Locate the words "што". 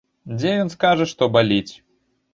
1.13-1.23